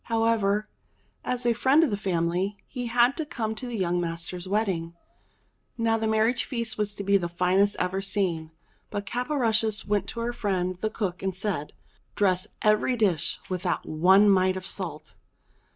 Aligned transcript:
However, 0.05 0.67
as 1.23 1.45
a 1.45 1.53
friend 1.53 1.83
of 1.83 1.91
the 1.91 1.95
family, 1.95 2.57
he 2.65 2.87
had 2.87 3.15
to 3.17 3.23
come 3.23 3.53
to 3.53 3.67
the 3.67 3.77
young 3.77 4.01
master's 4.01 4.47
wedding. 4.47 4.95
Now 5.77 5.95
the 5.99 6.07
marriage 6.07 6.43
feast 6.43 6.75
was 6.75 6.95
to 6.95 7.03
be 7.03 7.17
the 7.17 7.29
finest 7.29 7.75
ever 7.77 8.01
seen; 8.01 8.49
but 8.89 9.05
Caporushes 9.05 9.85
went 9.85 10.07
to 10.07 10.19
her 10.21 10.33
friend 10.33 10.75
the 10.77 10.89
cook 10.89 11.21
and 11.21 11.35
said: 11.35 11.73
"Dress 12.15 12.47
every 12.63 12.95
dish 12.97 13.39
without 13.47 13.85
one 13.85 14.27
mite 14.27 14.57
of 14.57 14.65
salt." 14.65 15.13